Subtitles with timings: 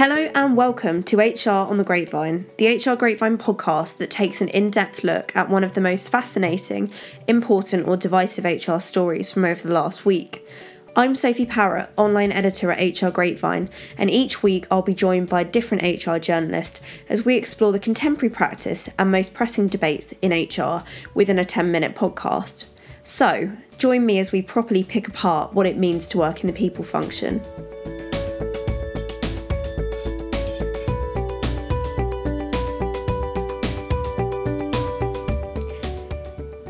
[0.00, 4.48] Hello and welcome to HR on the Grapevine, the HR Grapevine podcast that takes an
[4.48, 6.90] in depth look at one of the most fascinating,
[7.28, 10.48] important, or divisive HR stories from over the last week.
[10.96, 13.68] I'm Sophie Parrott, online editor at HR Grapevine,
[13.98, 16.80] and each week I'll be joined by a different HR journalist
[17.10, 20.82] as we explore the contemporary practice and most pressing debates in HR
[21.12, 22.64] within a 10 minute podcast.
[23.02, 26.54] So, join me as we properly pick apart what it means to work in the
[26.54, 27.42] people function.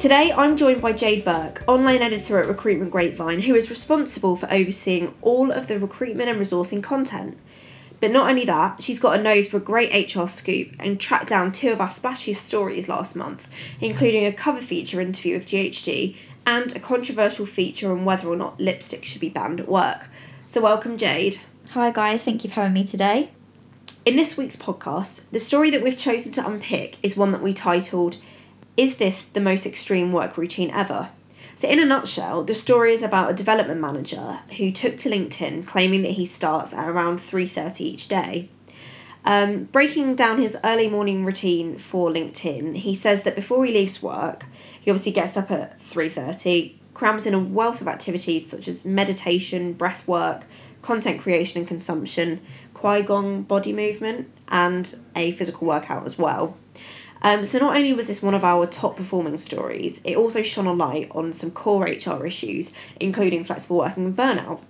[0.00, 4.50] Today, I'm joined by Jade Burke, online editor at Recruitment Grapevine, who is responsible for
[4.50, 7.36] overseeing all of the recruitment and resourcing content.
[8.00, 11.28] But not only that, she's got a nose for a great HR scoop and tracked
[11.28, 13.46] down two of our splashiest stories last month,
[13.78, 18.58] including a cover feature interview with GHD and a controversial feature on whether or not
[18.58, 20.08] lipstick should be banned at work.
[20.46, 21.42] So, welcome, Jade.
[21.72, 22.24] Hi, guys.
[22.24, 23.32] Thank you for having me today.
[24.06, 27.52] In this week's podcast, the story that we've chosen to unpick is one that we
[27.52, 28.16] titled
[28.80, 31.10] is this the most extreme work routine ever?
[31.54, 35.66] So, in a nutshell, the story is about a development manager who took to LinkedIn
[35.66, 38.48] claiming that he starts at around 3.30 each day.
[39.22, 44.02] Um, breaking down his early morning routine for LinkedIn, he says that before he leaves
[44.02, 44.46] work,
[44.80, 49.74] he obviously gets up at 3.30, crams in a wealth of activities such as meditation,
[49.74, 50.44] breath work,
[50.80, 52.40] content creation and consumption,
[52.72, 56.56] Qigong body movement, and a physical workout as well.
[57.22, 60.66] Um, so not only was this one of our top performing stories, it also shone
[60.66, 64.60] a light on some core HR issues, including flexible working and burnout.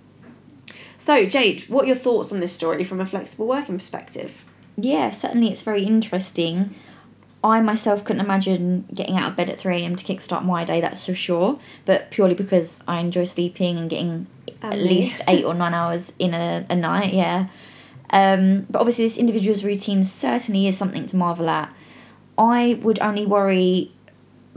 [0.97, 4.45] So, Jade, what are your thoughts on this story from a flexible working perspective?
[4.77, 6.75] Yeah, certainly it's very interesting.
[7.43, 11.05] I myself couldn't imagine getting out of bed at 3am to kickstart my day, that's
[11.05, 14.27] for sure, but purely because I enjoy sleeping and getting
[14.61, 17.47] at least eight or nine hours in a, a night, yeah.
[18.11, 21.73] Um, but obviously, this individual's routine certainly is something to marvel at.
[22.41, 23.91] I would only worry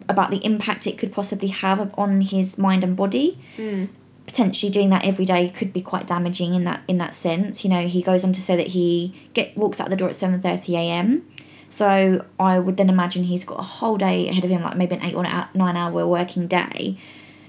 [0.08, 3.38] about the impact it could possibly have on his mind and body.
[3.58, 3.88] Mm.
[4.26, 7.62] Potentially doing that every day could be quite damaging in that in that sense.
[7.62, 10.16] You know, he goes on to say that he get walks out the door at
[10.16, 11.28] seven thirty a.m.
[11.68, 14.94] So I would then imagine he's got a whole day ahead of him, like maybe
[14.94, 16.96] an eight or nine hour working day.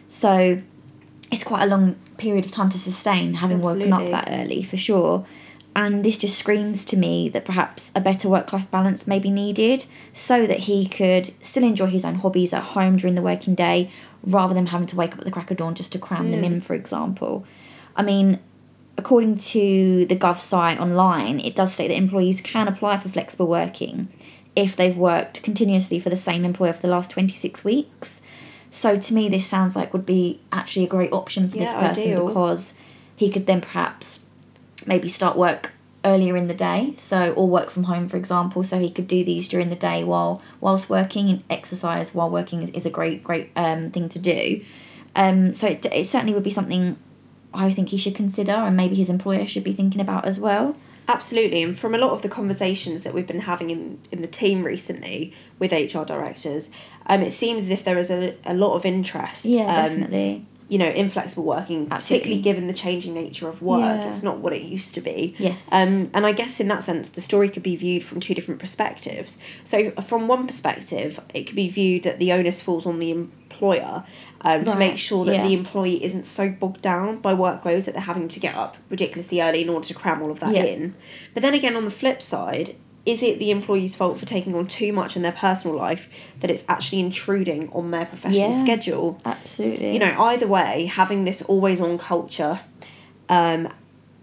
[0.10, 0.62] So
[1.32, 3.90] it's quite a long period of time to sustain having Absolutely.
[3.90, 5.26] woken up that early for sure.
[5.76, 9.30] And this just screams to me that perhaps a better work life balance may be
[9.30, 13.56] needed so that he could still enjoy his own hobbies at home during the working
[13.56, 13.92] day
[14.24, 16.32] rather than having to wake up at the crack of dawn just to cram mm.
[16.32, 17.46] them in, for example.
[17.94, 18.40] I mean,
[18.98, 23.48] according to the Gov site online, it does state that employees can apply for flexible
[23.48, 24.08] working
[24.56, 28.22] if they've worked continuously for the same employer for the last 26 weeks.
[28.72, 31.74] So to me, this sounds like would be actually a great option for yeah, this
[31.74, 32.28] person ideal.
[32.28, 32.74] because
[33.16, 34.20] he could then perhaps
[34.86, 35.72] maybe start work
[36.04, 38.64] earlier in the day so or work from home for example.
[38.64, 42.62] So he could do these during the day while whilst working and exercise while working
[42.62, 44.64] is, is a great great um, thing to do.
[45.16, 46.98] Um, so it, it certainly would be something
[47.54, 50.78] i think he should consider and maybe his employer should be thinking about as well.
[51.08, 54.28] Absolutely, and from a lot of the conversations that we've been having in, in the
[54.28, 56.72] team recently with HR directors,
[57.06, 59.46] um, it seems as if there is a, a lot of interest.
[59.46, 61.98] Yeah, um, definitely you know, inflexible working, Absolutely.
[61.98, 63.82] particularly given the changing nature of work.
[63.82, 64.10] Yeah.
[64.10, 65.36] It's not what it used to be.
[65.38, 65.68] Yes.
[65.72, 68.60] Um, and I guess in that sense, the story could be viewed from two different
[68.60, 69.38] perspectives.
[69.64, 74.04] So, from one perspective, it could be viewed that the onus falls on the employer
[74.42, 74.68] um, right.
[74.68, 75.48] to make sure that yeah.
[75.48, 79.42] the employee isn't so bogged down by workloads that they're having to get up ridiculously
[79.42, 80.64] early in order to cram all of that yeah.
[80.64, 80.96] in.
[81.34, 84.66] But then again, on the flip side, is it the employee's fault for taking on
[84.66, 89.22] too much in their personal life that it's actually intruding on their professional yeah, schedule?
[89.24, 89.94] Absolutely.
[89.94, 92.62] You know, either way, having this always on culture
[93.30, 93.68] um,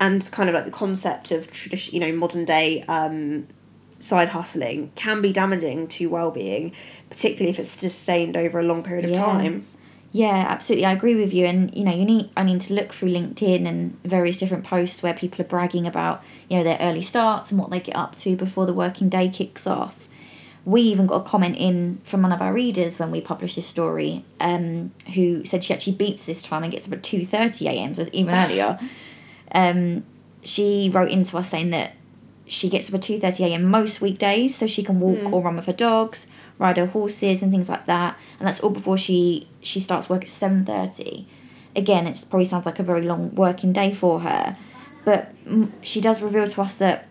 [0.00, 3.46] and kind of like the concept of tradition, you know, modern day um,
[4.00, 6.72] side hustling can be damaging to well being,
[7.08, 9.24] particularly if it's sustained over a long period of yeah.
[9.24, 9.66] time.
[10.12, 10.84] Yeah, absolutely.
[10.84, 11.46] I agree with you.
[11.46, 15.02] And you know, you need I need to look through LinkedIn and various different posts
[15.02, 18.14] where people are bragging about you know their early starts and what they get up
[18.16, 20.08] to before the working day kicks off.
[20.64, 23.66] We even got a comment in from one of our readers when we published this
[23.66, 27.66] story, um, who said she actually beats this time and gets up at two thirty
[27.66, 27.94] a.m.
[27.94, 28.78] So it's even earlier.
[29.54, 30.04] Um,
[30.42, 31.92] she wrote into us saying that
[32.46, 33.64] she gets up at two thirty a.m.
[33.64, 35.30] most weekdays so she can walk mm.
[35.30, 36.26] or run with her dogs
[36.58, 40.22] ride her horses and things like that and that's all before she she starts work
[40.22, 41.24] at 7.30
[41.74, 44.56] again it probably sounds like a very long working day for her
[45.04, 45.34] but
[45.82, 47.08] she does reveal to us that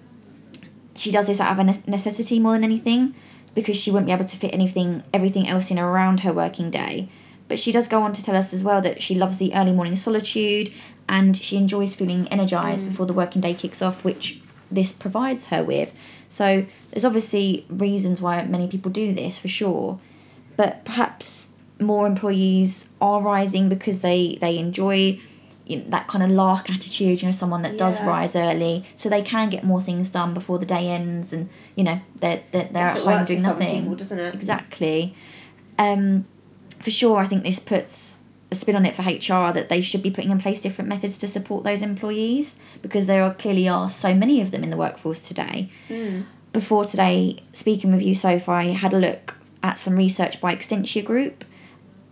[0.96, 3.16] she does this out of a necessity more than anything
[3.54, 7.10] because she wouldn't be able to fit anything everything else in around her working day
[7.48, 9.74] but she does go on to tell us as well that she loves the early
[9.74, 10.74] morning solitude
[11.10, 12.90] and she enjoys feeling energized mm.
[12.90, 14.42] before the working day kicks off which
[14.72, 15.94] this provides her with.
[16.32, 20.00] So there's obviously reasons why many people do this for sure,
[20.56, 25.20] but perhaps more employees are rising because they they enjoy
[25.66, 27.22] you know, that kind of lark attitude.
[27.22, 30.58] You know, someone that does rise early, so they can get more things done before
[30.58, 33.82] the day ends, and you know they're they're, they're at home doing nothing.
[33.82, 34.34] people, doesn't it?
[34.34, 35.14] Exactly.
[35.78, 36.26] Um,
[36.80, 38.20] for sure, I think this puts
[38.52, 41.18] a spin on it for HR that they should be putting in place different methods
[41.20, 44.78] to support those employees because there are clearly are so many of them in the
[44.78, 45.72] workforce today.
[45.90, 46.26] Mm.
[46.52, 50.54] Before today, speaking with you so far, I had a look at some research by
[50.54, 51.46] Extentia Group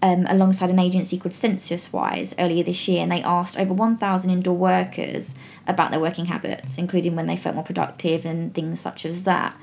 [0.01, 4.55] um, alongside an agency called Censuswide earlier this year, and they asked over 1,000 indoor
[4.55, 5.35] workers
[5.67, 9.57] about their working habits, including when they felt more productive and things such as that.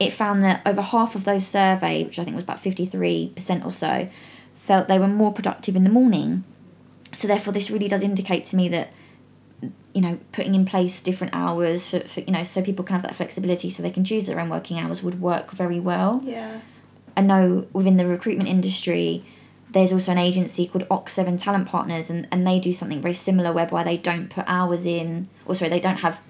[0.00, 3.72] It found that over half of those surveyed, which I think was about 53% or
[3.72, 4.08] so,
[4.68, 6.44] felt they were more productive in the morning.
[7.12, 8.92] So, therefore, this really does indicate to me that
[9.94, 13.02] you know putting in place different hours for, for you know so people can have
[13.02, 16.60] that flexibility so they can choose their own working hours would work very well Yeah.
[17.16, 19.24] I know within the recruitment industry,
[19.72, 23.52] there's also an agency called Ox7 Talent Partners, and, and they do something very similar
[23.52, 26.20] whereby they don't put hours in, or sorry, they don't have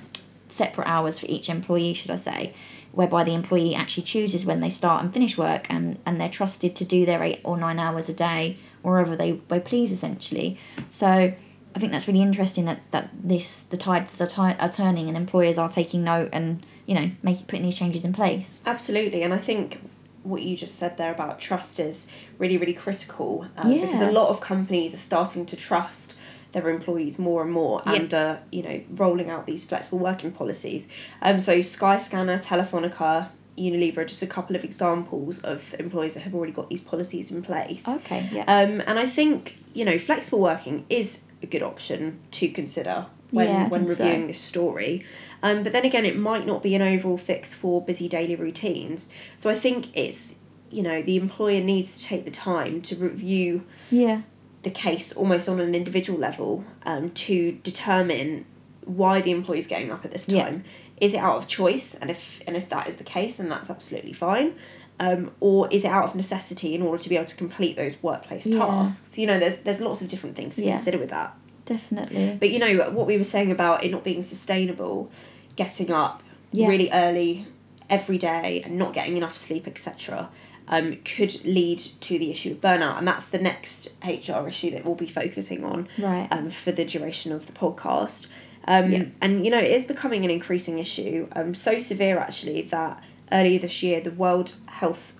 [0.48, 2.54] separate hours for each employee, should I say,
[2.98, 6.74] whereby the employee actually chooses when they start and finish work, and, and they're trusted
[6.74, 10.58] to do their eight or nine hours a day, wherever they, they please, essentially.
[10.90, 15.06] So I think that's really interesting that, that this the tides are, ti- are turning
[15.06, 18.62] and employers are taking note and you know making putting these changes in place.
[18.66, 19.80] Absolutely, and I think
[20.24, 24.28] what you just said there about trust is really, really critical um, because a lot
[24.28, 26.14] of companies are starting to trust
[26.52, 30.88] their employees more and more uh, you know rolling out these flexible working policies.
[31.22, 36.34] Um, so Skyscanner, Telefonica, Unilever are just a couple of examples of employers that have
[36.34, 37.86] already got these policies in place.
[37.86, 38.42] Okay, yeah.
[38.42, 43.46] Um, and I think you know flexible working is a good option to consider when
[43.48, 44.04] Yeah, when think so.
[44.04, 45.04] reviewing this story.
[45.42, 49.10] Um, but then again, it might not be an overall fix for busy daily routines.
[49.36, 50.36] So I think it's
[50.70, 54.22] you know the employer needs to take the time to review yeah.
[54.62, 58.44] The case almost on an individual level um, to determine
[58.84, 60.44] why the employee's getting up at this Yeah.
[60.44, 60.64] time.
[61.00, 61.94] Is it out of choice?
[61.94, 64.54] And if and if that is the case, then that's absolutely fine.
[65.00, 68.02] Um, or is it out of necessity in order to be able to complete those
[68.02, 68.58] workplace Yeah.
[68.58, 69.16] tasks?
[69.16, 70.72] You know, there's there's lots of different things to Yeah.
[70.72, 71.36] consider with that.
[71.66, 72.36] Definitely.
[72.40, 75.10] But you know what we were saying about it not being sustainable,
[75.54, 76.66] getting up Yeah.
[76.66, 77.46] really early
[77.88, 80.30] every day and not getting enough sleep, etc.
[80.70, 84.84] Um, could lead to the issue of burnout, and that's the next HR issue that
[84.84, 86.28] we'll be focusing on Right.
[86.30, 88.26] um, for the duration of the podcast.
[88.66, 89.04] Um, Yeah.
[89.22, 93.58] And you know, it is becoming an increasing issue, um, so severe actually that earlier
[93.58, 95.14] this year the World Health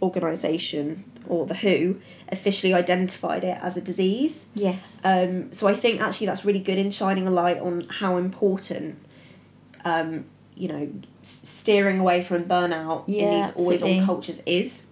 [0.00, 2.00] Organization or the WHO
[2.30, 4.46] officially identified it as a disease.
[4.54, 5.00] yes.
[5.04, 8.98] Um, so I think actually that's really good in shining a light on how important,
[9.84, 10.24] um,
[10.58, 10.90] you know,
[11.22, 14.84] steering away from burnout in these always on cultures is.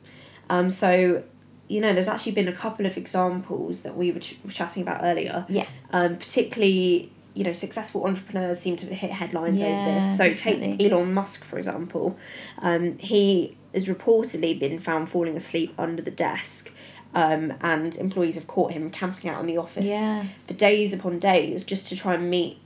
[0.49, 1.23] Um, so,
[1.69, 4.83] you know, there's actually been a couple of examples that we were, ch- were chatting
[4.83, 5.45] about earlier.
[5.49, 5.67] Yeah.
[5.91, 10.17] Um, particularly, you know, successful entrepreneurs seem to hit headlines over this.
[10.17, 10.77] So definitely.
[10.79, 12.17] take Elon Musk for example.
[12.61, 16.73] Um, he has reportedly been found falling asleep under the desk.
[17.15, 20.25] Um, and employees have caught him camping out in the office Yeah.
[20.47, 22.58] for days upon days just to try and meet,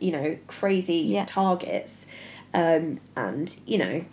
[0.00, 1.24] you know, crazy Yeah.
[1.26, 2.06] targets.
[2.54, 4.04] Um, and, you know,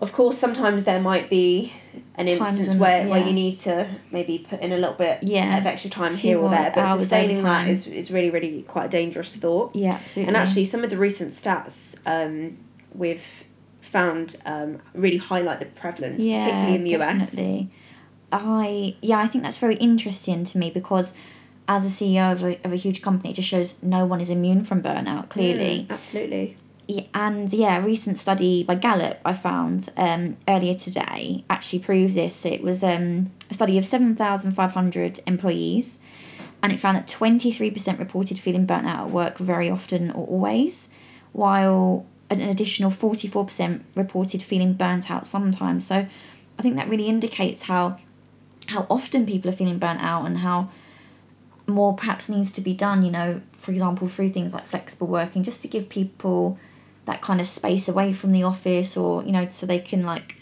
[0.00, 1.72] of course, sometimes there might be
[2.14, 3.26] an Times instance when- where, where yeah.
[3.26, 5.58] you need to maybe put in a little bit Yeah.
[5.58, 8.30] of extra time Few here or more there, but hours sustaining that is, is really,
[8.30, 9.74] really quite a dangerous thought.
[9.74, 10.28] Yeah, absolutely.
[10.28, 12.56] And actually, some of the recent stats um,
[12.94, 13.44] we've
[13.80, 17.32] found um, really highlight the prevalence, particularly in the US.
[17.32, 17.70] definitely.
[18.30, 21.14] I yeah, I think that's very interesting to me because
[21.66, 24.28] as a CEO of a, of a huge company, it just shows no one is
[24.30, 25.28] immune from burnout.
[25.30, 26.56] Clearly, Mm, absolutely.
[27.12, 32.46] And yeah, a recent study by Gallup I found um, earlier today actually proves this.
[32.46, 35.98] It was um, a study of 7,500 employees,
[36.62, 40.88] and it found that 23% reported feeling burnt out at work very often or always,
[41.32, 45.86] while an additional 44% reported feeling burnt out sometimes.
[45.86, 46.06] So
[46.58, 47.98] I think that really indicates how
[48.68, 50.68] how often people are feeling burnt out and how
[51.66, 55.42] more perhaps needs to be done, you know, for example, through things like flexible working,
[55.42, 56.58] just to give people
[57.08, 60.36] that kind of space away from the office or, you know, so they can like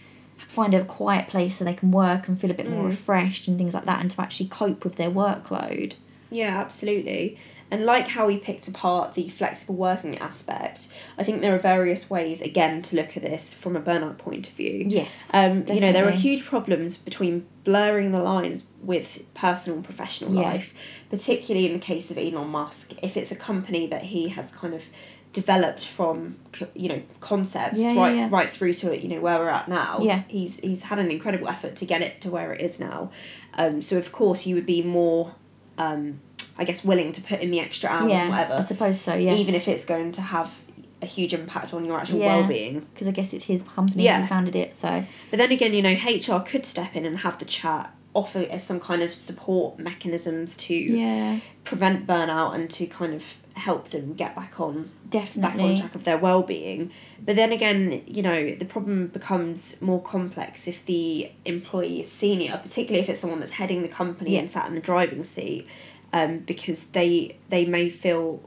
[0.46, 2.90] find a quiet place so they can work and feel a bit more Mm.
[2.90, 5.94] refreshed and things like that and to actually cope with their workload.
[6.30, 7.38] Yeah, absolutely.
[7.70, 12.08] And like how we picked apart the flexible working aspect, I think there are various
[12.08, 14.86] ways, again, to look at this from a burnout point of view.
[14.88, 15.28] Yes.
[15.32, 20.32] Um, you know, there are huge problems between blurring the lines with personal and professional
[20.34, 20.42] Yeah.
[20.42, 20.72] life,
[21.10, 22.92] particularly in the case of Elon Musk.
[23.02, 24.84] If it's a company that he has kind of
[25.32, 26.36] developed from
[26.74, 28.28] you know concepts Yeah, yeah, right yeah.
[28.30, 29.98] right through to it, you know where we're at now.
[30.00, 30.22] Yeah.
[30.28, 33.10] he's he's had an incredible effort to get it to where it is now.
[33.54, 35.34] Um, so of course you would be more,
[35.76, 36.20] um,
[36.58, 39.14] I guess, willing to put in the extra hours yeah, and I suppose so.
[39.14, 40.54] Yeah, even if it's going to have
[41.02, 42.38] a huge impact on your actual Yeah.
[42.38, 42.80] well being.
[42.94, 44.04] because I guess it's his company.
[44.04, 44.22] Yeah.
[44.22, 47.38] He founded it, so But then again, you know, HR could step in and have
[47.38, 53.12] the chat, offer some kind of support mechanisms to yeah, prevent burnout and to kind
[53.12, 56.90] of help them get back on definitely back on track of their well-being
[57.24, 62.54] but then again you know the problem becomes more complex if the employee is senior
[62.62, 64.40] particularly if it's someone that's heading the company Yeah.
[64.40, 65.66] and sat in the driving seat
[66.12, 68.40] um, because they they may feel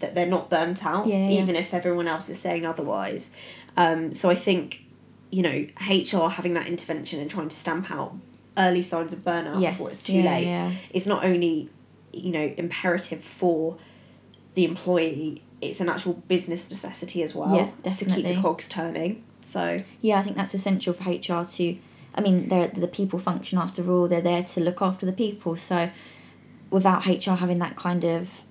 [0.00, 1.42] that they're not burnt out Yeah, yeah.
[1.42, 3.30] even if everyone else is saying otherwise
[3.76, 4.84] um, so i think
[5.30, 8.14] you know hr having that intervention and trying to stamp out
[8.56, 10.72] early signs of burnout Yes, before it's too yeah, late yeah.
[10.92, 11.70] is not only
[12.12, 13.76] you know imperative for
[14.54, 19.24] the employee it's an actual business necessity as well Yeah, to keep the cogs turning
[19.40, 21.76] so Yeah, I think that's essential for HR to.
[22.14, 24.08] I mean, they're the people function after all.
[24.08, 25.56] They're there to look after the people.
[25.56, 25.90] So,
[26.74, 28.42] without HR having that kind of,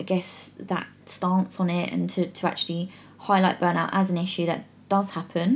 [0.00, 2.90] I guess that stance on it and to to actually
[3.28, 5.48] highlight burnout as an issue that does happen,